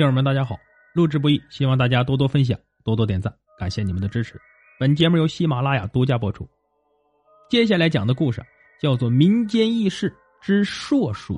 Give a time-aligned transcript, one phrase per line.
[0.00, 0.58] 听友们，大家好！
[0.94, 4.40] 录制不易，希望大家多多分享，多多点赞，感谢你们的支持。
[4.78, 6.48] 本节目由喜马拉雅独家播出。
[7.50, 8.42] 接下来讲的故事
[8.80, 10.10] 叫做《民间异事
[10.40, 11.34] 之硕鼠》。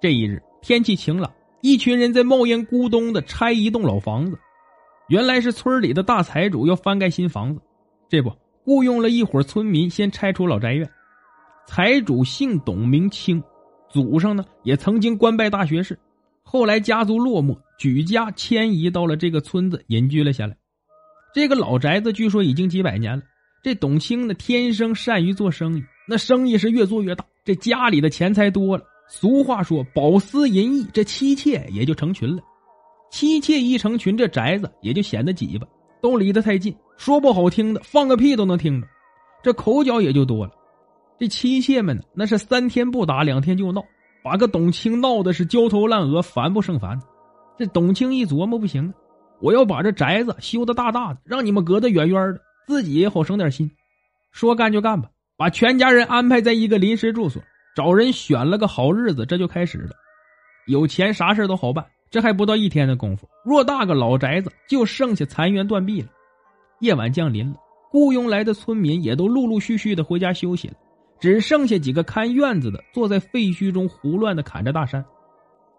[0.00, 1.30] 这一日天气晴朗，
[1.60, 4.38] 一群人在冒烟咕咚的拆一栋老房子。
[5.08, 7.60] 原来是村里的大财主要翻盖新房子，
[8.08, 8.32] 这不
[8.64, 10.90] 雇佣了一伙村民先拆除老宅院。
[11.66, 13.44] 财主姓董，名清，
[13.90, 15.98] 祖上呢也曾经官拜大学士。
[16.52, 20.54] 后来家族落寞，举家迁移到了这个村子隐居了下来。
[21.34, 23.22] 这个老宅子据说已经几百年了。
[23.62, 28.84] 这董卿呢，天生善于做生意，那生意是越做越大，这家里的钱财多了。
[29.08, 32.42] 俗话说“饱思淫逸”，这妻妾也就成群了。
[33.10, 35.66] 妻妾一成群，这宅子也就显得挤巴，
[36.02, 38.86] 都离得太近，说不好听的，放个屁都能听着，
[39.42, 40.52] 这口角也就多了。
[41.18, 43.82] 这妻妾们呢，那是三天不打，两天就闹。
[44.22, 47.00] 把个董卿闹的是焦头烂额，烦不胜烦。
[47.58, 48.92] 这董卿一琢磨，不行，
[49.40, 53.70] 我要把这宅子修的大大的，让你们隔得远远的，自己也好省点心。
[54.30, 57.42] 说干就干吧，把全家人安排在一个临时住所，
[57.74, 59.90] 找人选了个好日子，这就开始了。
[60.66, 66.08] 有钱啥事都好办，这还不到一天的功夫，偌大个老宅子就剩下残垣断壁了。
[66.80, 67.56] 夜晚降临了，
[67.90, 70.74] 雇佣来的村民也都陆陆续续的回家休息了。
[71.22, 75.04] 只剩下几个看院子的坐在废墟中胡乱的砍着大山。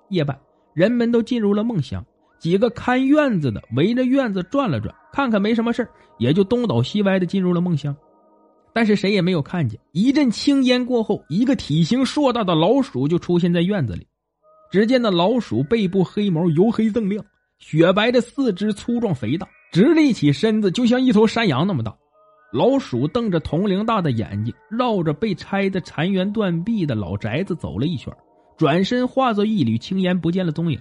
[0.08, 0.40] 夜半，
[0.74, 2.02] 人们都进入了梦乡。
[2.40, 5.86] 几个看院子的围着院子转了转，看看没什么事
[6.18, 7.94] 也就东倒西歪的进入了梦乡。
[8.72, 9.78] 但是谁也没有看见。
[9.92, 14.08] 一阵青烟过后，一个体型硕大的老鼠就出现在院子里。
[14.72, 17.22] 只见那老鼠背部黑毛油黑锃亮，
[17.60, 21.94] 雪白的四肢粗壮肥大，直立起身子就像一头山羊那么大。
[22.54, 28.16] 老鼠瞪着铜铃大的眼睛，绕着被拆的残垣断壁的老宅子走了一圈，
[28.56, 30.80] 转身化作一缕青烟，不见了踪影。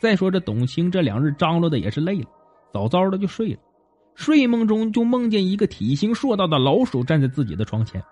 [0.00, 2.26] 再说这董卿这两日张罗的也是累了，
[2.72, 3.58] 早早的就睡了。
[4.14, 8.02] 睡梦中就梦见一个体型硕大的老鼠站在自己的床前。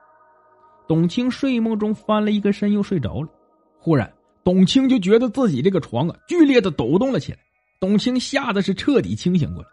[0.86, 3.28] 董卿睡梦中翻了一个身，又睡着了。
[3.78, 4.12] 忽然，
[4.44, 7.38] 董卿就觉得自己这个床啊剧烈的抖动了起来。
[7.80, 9.68] 董卿吓得是彻底清醒过来。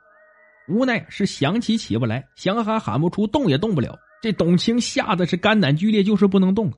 [0.68, 3.97] 无奈是想起起不来，想喊喊不出，动也动不了。
[4.22, 6.72] 这董卿吓得是肝胆俱裂，就是不能动。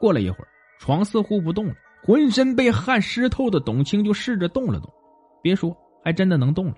[0.00, 0.48] 过了一会儿，
[0.80, 4.92] 床似乎不动了，浑身被汗湿透的董卿就试着动了动，
[5.40, 6.74] 别说，还真的能动了。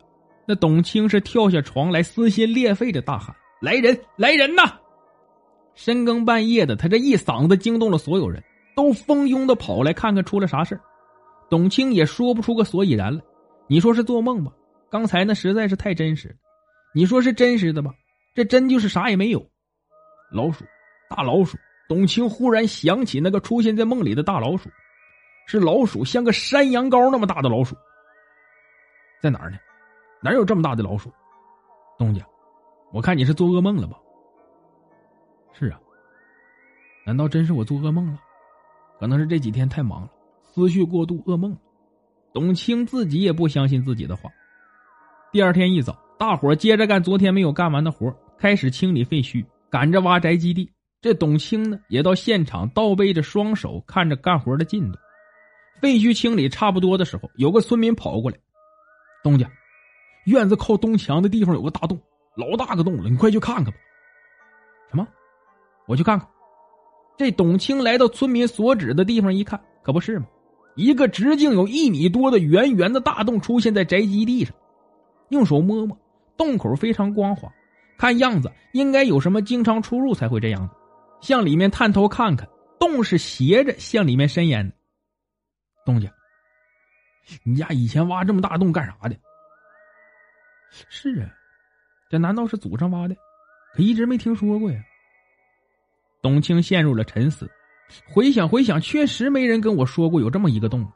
[0.47, 4.63] 那董卿是跳下床来，撕心裂肺的大喊：“来人，来人呐！”
[5.75, 8.43] 深更半夜的，他这一嗓子惊动了所有人，
[8.75, 10.79] 都蜂拥的跑来看看出了啥事
[11.51, 13.23] 董卿也说不出个所以然来。
[13.69, 14.53] 你说是做梦吧？
[14.91, 16.37] 刚才那实在是太真实，
[16.95, 17.93] 你说是真实的吧？
[18.35, 19.51] 这真就是啥也没有。
[20.33, 20.65] 老鼠，
[21.09, 21.59] 大老鼠。
[21.89, 24.69] 董卿忽然想起那个出现在梦里的大老鼠，
[25.47, 27.75] 是老鼠，像个山羊羔那么大的老鼠。
[29.23, 29.59] 在哪儿呢？
[30.21, 31.11] 哪有这么大的老鼠？
[31.99, 32.23] 东家，
[32.93, 33.97] 我看你是做噩梦了吧？
[35.55, 35.81] 是啊，
[37.07, 38.21] 难道真是我做噩梦了？
[39.01, 40.13] 可能是这几天太忙了，
[40.43, 41.59] 思绪过度，噩梦了。
[42.35, 44.31] 董卿自己也不相信自己的话。
[45.31, 50.73] 第二天一早，大伙接着干昨天没有干完的活，开始清理废墟，赶着挖宅基地。
[51.03, 54.99] 这董卿呢，也到现场倒背着双手，看着干活的进度。
[55.83, 58.39] 废墟清理差不多的时候，有个村民跑过来
[59.23, 59.47] ：“东家，
[60.25, 62.01] 院子靠东墙的地方有个大洞，
[62.35, 63.75] 老大个洞了，你快去看看吧。”
[64.91, 65.07] 什么？
[65.87, 66.27] 我去看看。
[67.19, 70.27] 这董卿来到村民所指的地方一看，可不是吗？
[70.75, 74.55] 一个直径有一米多的圆圆的大洞出现在宅基地上。
[75.31, 75.99] 用手摸摸，
[76.37, 77.53] 洞口非常光滑，
[77.97, 80.75] 看样子应该有什么经常出入才会这样子。
[81.21, 84.75] 向里面探头看看，洞是斜着向里面伸延的。
[85.85, 86.09] 东家，
[87.45, 89.17] 你家以前挖这么大洞干啥的？
[90.71, 91.31] 是啊，
[92.11, 93.17] 这难道是祖上挖的？
[93.75, 94.81] 可一直没听说过呀。
[96.23, 97.51] 董卿陷入了沉思，
[98.09, 100.87] 回想回想，确实没人跟我说过有这么一个洞。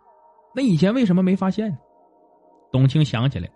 [0.55, 1.79] 那以前为什么没发现呢？
[2.71, 3.49] 董卿想起来。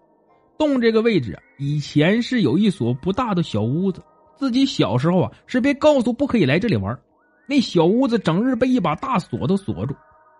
[0.59, 4.03] 洞这个位置啊，以前是有一所不大的小屋子。
[4.37, 6.99] 自己小时候啊，是被告诉不可以来这里玩。
[7.47, 9.95] 那小屋子整日被一把大锁头锁住，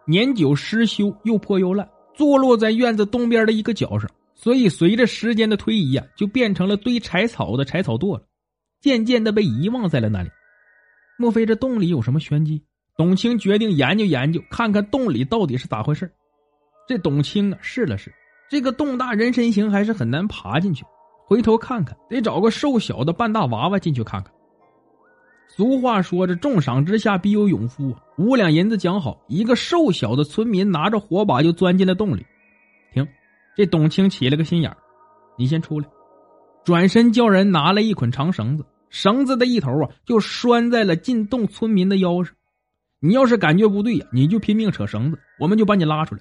[0.07, 4.11] 年久失修，又破又烂，坐落在院子东边的一个角上。
[4.35, 8.23] 所以随着时间的推移啊，就变成了堆柴草的柴草垛了，
[8.81, 10.29] 渐渐的被遗忘在了那里。
[11.19, 12.63] 莫非这洞里有什么玄机？
[12.99, 16.13] 董卿决定研究研究，看看洞里到底是咋回事。
[16.87, 18.13] 这董卿啊，试了试。
[18.49, 20.85] 这个洞大人身形还是很难爬进去，
[21.27, 24.33] 回头看看得找个瘦小的半大娃娃进去看看。
[25.49, 32.27] 俗话说：“这重赏之下必有勇夫。”五两银子讲好，一个瘦小的村民拿着火把就钻进了洞里。
[32.93, 33.07] 停，
[33.57, 34.77] 这董卿起了个心眼
[35.37, 35.89] 你先出来。
[36.65, 42.35] 转身叫人拿来一捆长绳子，绳子的一头啊就拴在了进洞村民的腰上。
[43.01, 46.21] 你要是感觉不对呀，你就拼命扯绳子，我们就把你拉出来。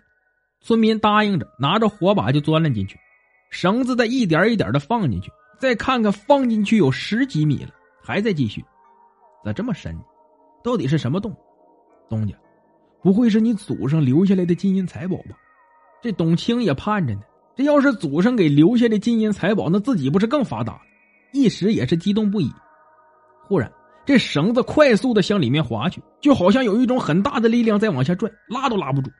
[0.66, 2.98] 村民答应着，拿着火把就钻了进去。
[3.52, 7.70] 绳子再一点一点的放进去，再看看放进去有十几米了，
[8.02, 8.66] 还在继续。
[9.44, 9.96] 咋这么深？
[10.64, 11.32] 到底是什么洞？
[12.10, 12.34] 东家，
[13.04, 15.38] 不会是你祖上留下来的金银财宝吧？
[16.02, 17.22] 这董卿也盼着呢。
[17.56, 20.82] 这要是祖上给留下的金银财宝，那自己不是更发达？
[21.32, 22.52] 一时也是激动不已。
[23.48, 23.72] 忽然，
[24.04, 29.12] 这绳子快速的向里面滑去，就好像有一种很大的力量在往下拽，拉都拉不住。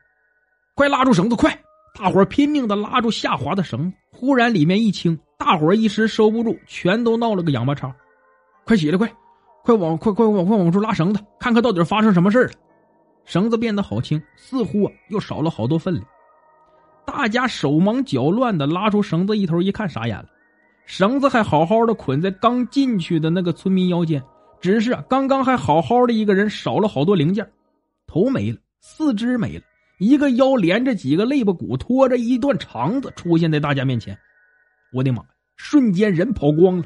[0.76, 1.34] 快拉住绳子！
[1.34, 1.58] 快！
[1.98, 3.96] 大伙拼命的拉住下滑的绳子。
[4.12, 7.90] 忽然里面一轻，大伙一时收不住，全都闹了个仰八叉。
[8.66, 8.98] 快起来！
[8.98, 9.10] 快，
[9.64, 12.50] 快往快快往快往出拉绳子，看看到底发生什么事了。
[13.24, 16.04] 绳子变得好轻，似乎啊又少了好多分量。
[17.06, 20.26] 大家手忙脚乱的拉出绳子，一头一看，傻眼了。
[20.84, 24.22] 绳子还好好的捆在刚进去的那个村民腰间，
[24.60, 27.50] 只是啊刚刚还好好的一个人少了好多零件，
[28.06, 29.64] 头没了，四肢没了，
[29.98, 34.16] 一个腰连着几个肋巴骨，拖着一段肠子出现在大家面前。
[34.92, 35.22] 我的妈！
[35.56, 36.84] 瞬间人跑光了，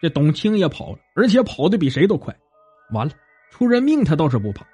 [0.00, 2.34] 这董卿也跑了，而且跑的比谁都快。
[2.92, 3.12] 完了，
[3.50, 4.66] 出人命他倒是不怕，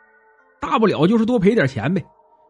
[0.60, 2.04] 大不了就是多赔点钱呗。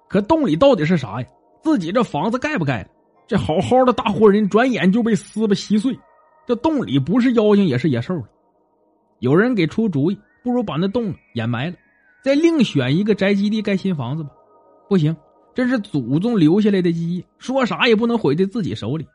[0.09, 1.27] 可洞里到底是啥呀？
[1.63, 2.89] 自己这房子盖不盖了？
[3.27, 5.99] 这好好的大活人，转眼就被撕巴稀碎。
[6.47, 8.29] 这洞里不是妖精也是野兽了。
[9.21, 11.77] 有人给出主意，不如把那洞掩埋了，
[12.23, 14.31] 再另选一个宅基地盖新房子吧。
[14.89, 15.17] 不行，
[15.55, 19.07] 这是祖宗留下来的基业，说啥也不能毁在自己手里。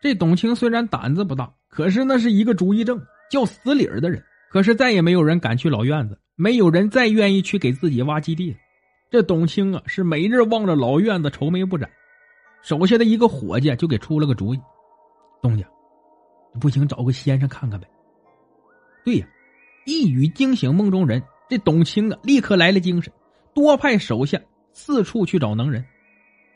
[0.00, 4.22] 这董卿虽然胆子不大，可是那是一个主意正、叫死理儿的人。
[4.50, 8.56] 可是再也没有人敢去老院子，没有人再愿意去给自己挖基地了。
[9.10, 11.88] 这董卿啊，是每日望着老院子愁眉不展。
[12.62, 14.60] 手下的一个伙计就给出了个主意
[15.40, 15.64] ：“东家，
[16.60, 17.88] 不行，找个先生看看呗。”
[19.04, 19.26] 对呀，
[19.86, 21.22] 一语惊醒梦中人。
[21.48, 23.12] 这董卿啊，立刻来了精神，
[23.54, 24.38] 多派手下
[24.72, 25.84] 四处去找能人。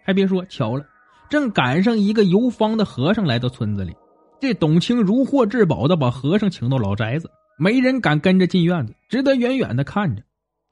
[0.04, 0.84] 还别说，巧了，
[1.28, 3.94] 正赶上一个游方的和尚来到村子里。
[4.40, 10.22] 这董卿如获至宝的把和尚请到老宅子，没人敢跟着进院子，只得远远的看着。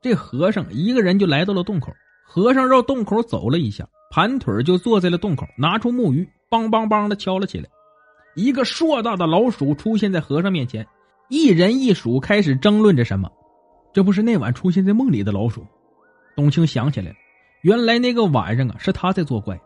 [0.00, 1.90] 这和尚一个人就来到了洞口，
[2.26, 7.68] 和尚绕洞口走了一下，盘腿就坐在了洞口，拿出木鱼，梆梆梆的敲了起来。
[8.36, 10.86] 一个硕大的老鼠出现在和尚面前，
[11.30, 13.30] 一人一鼠开始争论着什么。
[13.94, 15.64] 这不是那晚出现在梦里的老鼠？
[16.36, 17.16] 董卿想起来了，
[17.64, 19.58] 原来那个晚上啊是他在作怪。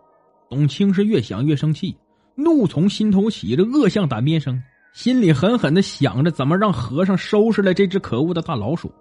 [0.49, 1.99] 董卿是越想越生气，
[2.37, 4.63] 怒从心头起，这恶向胆边生，
[4.93, 8.95] 心里狠狠的想着怎么让和尚收拾了这只可恶的大老鼠。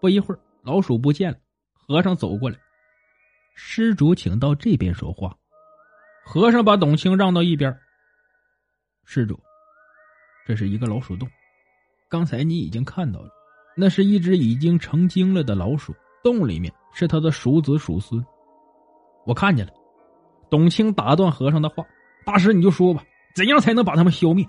[0.00, 0.38] 不一会儿。
[0.62, 1.38] 老鼠不见了，
[1.72, 2.56] 和尚走过来，
[3.54, 5.34] 施主，请到这边说话。
[6.24, 7.74] 和尚把董卿让到一边。
[9.04, 9.38] 施主，
[10.46, 11.26] 这是一个老鼠洞，
[12.08, 13.30] 刚才你已经看到了，
[13.76, 18.24] 那是一只已经成精了的老鼠，洞里面是他的鼠子鼠孙。
[19.24, 19.72] 我看见了。
[20.50, 21.84] 董卿打断和尚的话
[22.24, 23.04] ：“大师，你就说吧，
[23.34, 24.46] 怎样才能把他们消灭？”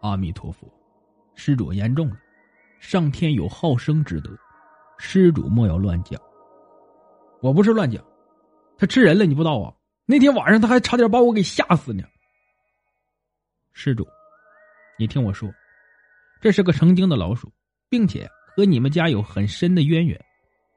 [0.00, 0.66] 阿弥陀佛，
[1.34, 2.16] 施主言重了，
[2.78, 4.30] 上天有好生之德。
[4.96, 6.18] 施主莫要乱讲，
[7.42, 8.02] 我不是乱讲，
[8.78, 9.74] 他吃人了，你不知道啊？
[10.06, 12.02] 那天晚上他还差点把我给吓死呢。
[13.72, 14.06] 施主，
[14.98, 15.50] 你听我说，
[16.40, 17.52] 这是个成精的老鼠，
[17.90, 18.26] 并且
[18.56, 20.18] 和你们家有很深的渊源。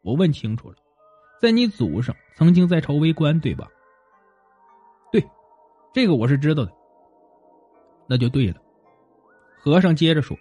[0.03, 0.75] 我问清楚了，
[1.41, 3.67] 在你祖上曾经在朝为官，对吧？
[5.11, 5.23] 对，
[5.93, 6.71] 这个我是知道的。
[8.07, 8.57] 那就对了。
[9.57, 10.37] 和尚接着说：“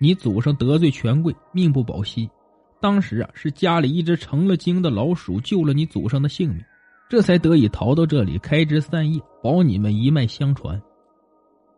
[0.00, 2.28] 你祖上得罪权贵，命不保息。”
[2.80, 6.64] 当时啊，是家里一只成了精的老鼠救了你祖上的性命，
[7.08, 10.80] 这才得以逃到这里开枝散叶，保你们一脉相传。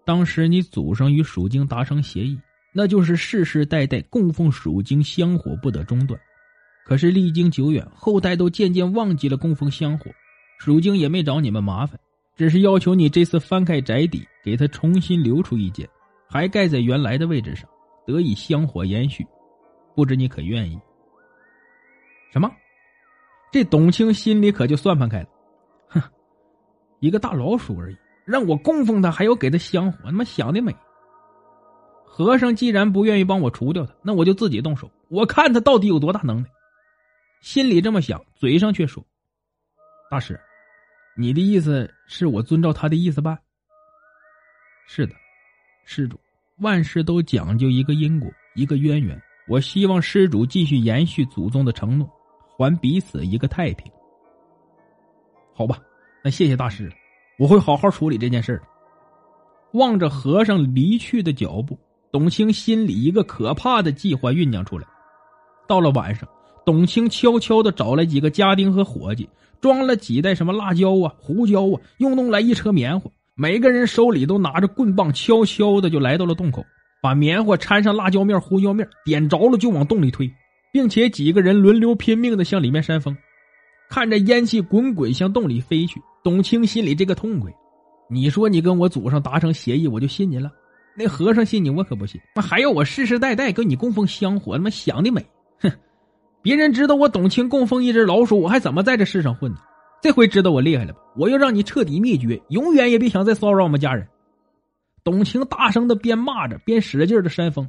[0.06, 2.38] 当时你祖上与鼠精达成协议，
[2.72, 6.18] 那就是世世代代供奉鼠精香火不得中断。
[6.90, 10.10] 可是历经久远，后代都渐渐忘记了供奉香火，
[10.58, 11.96] 鼠精也没找你们麻烦，
[12.34, 15.88] 只是要求你这次翻开宅邸，给他重新留出一间，
[16.28, 17.70] 还盖在原来的位置上，
[18.04, 19.24] 得以香火延续。
[19.94, 20.76] 不知你可愿意？
[22.32, 22.50] 什么？
[23.52, 25.28] 这董卿心里可就算盘开了，
[25.90, 26.02] 哼，
[26.98, 30.74] 一个大老鼠而已，让我供奉他，还要给他香火，他妈想的美！
[32.04, 36.48] 和尚既然不愿意帮我除掉他，那我就自己动手，我看他到底有多大能耐。
[37.40, 39.04] 心里这么想，嘴上却说
[40.10, 40.38] ：“大师，
[41.16, 43.38] 你的意思是我遵照他的意思办？”
[44.86, 45.14] 是的，
[45.84, 46.20] 施主，
[46.58, 49.20] 万事都讲究一个因果，一个渊源。
[49.48, 52.08] 我希望施主继续延续祖宗的承诺，
[52.56, 53.90] 还彼此一个太平。
[55.54, 55.80] 好吧，
[56.22, 56.92] 那谢谢大师，
[57.38, 58.60] 我会好好处理这件事
[59.72, 61.78] 望着和尚离去的脚步，
[62.12, 64.86] 董卿心里一个可怕的计划酝酿出来。
[65.66, 66.28] 到了晚上，
[66.70, 69.28] 董卿悄悄的找来几个家丁和伙计，
[69.60, 76.64] 装了几袋什么辣椒啊、胡椒啊，又弄来一车棉花，每个人手里都拿着棍棒，悄悄的就来到了洞口。
[77.02, 80.32] 把棉花掺上辣椒面、胡椒面，点着了就往洞里推，
[80.72, 83.16] 并且几个人轮流拼命的向里面扇风。
[83.88, 87.50] 看着烟气滚滚向洞里飞去，董卿心里这个痛快。
[88.08, 90.52] 你说你跟我祖上达成协议，我就信你了。
[90.96, 92.20] 那和尚信你，我可不信。
[92.36, 95.20] 那还要我世世代代给你供奉香火，他妈想的美！
[95.58, 95.68] 哼，
[96.42, 99.58] 别人知道我董卿供奉一只老鼠，我还怎么在这世上混呢？
[100.02, 101.00] 这回知道我厉害了吧？
[101.16, 104.06] 我要让你彻底灭绝，永远也别想再骚扰我们家人。
[105.04, 107.68] 董卿大声的边骂着边使劲的扇风，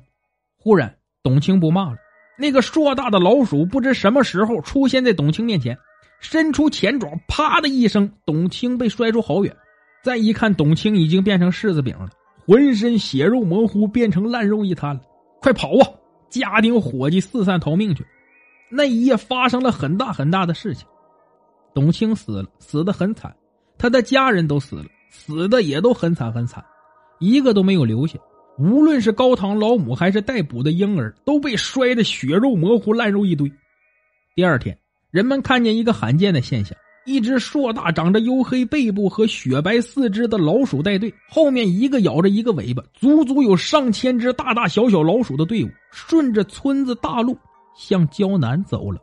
[0.57, 1.97] 忽然董卿不骂了，
[2.37, 5.77] 那个硕大的老鼠不知什么时候出现在董卿面前，
[6.21, 9.53] 伸出前爪，啪的一声，董卿被摔出好远。
[10.01, 12.09] 再一看，董卿已经变成柿子饼了，
[12.45, 15.01] 浑身血肉模糊，变成烂肉一滩了。
[15.41, 15.83] 快跑啊！
[16.29, 18.05] 家丁伙计四散逃命去。
[18.71, 20.87] 那一夜发生了很大很大的事情，
[21.73, 23.35] 董卿死了，死的很惨，
[23.77, 26.63] 他的家人都死了，死的也都很惨很惨。
[27.19, 28.17] 一个都没有留下，
[28.57, 33.51] 无论是高堂老母还是待哺的婴儿，都被摔得血肉模糊、烂肉一堆。
[34.35, 34.77] 第二天，
[35.11, 36.75] 人们看见一个罕见的现象：
[37.05, 47.37] 一只硕大、长着黝黑背部和雪白四肢的老鼠带队，后面一个咬着一个尾巴，足足有上千只大大小小老鼠的队伍，顺着村子大路
[47.81, 49.01] 向胶南走了。